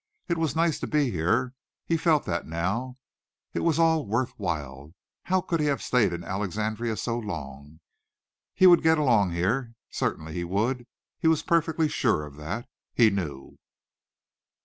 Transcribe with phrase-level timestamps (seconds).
[0.27, 1.53] It was nice to be here.
[1.85, 2.97] He felt that now.
[3.53, 4.95] It was all worth while.
[5.25, 7.79] How could he have stayed in Alexandria so long!
[8.55, 9.75] He would get along here.
[9.91, 10.87] Certainly he would.
[11.19, 12.67] He was perfectly sure of that.
[12.95, 13.59] He knew.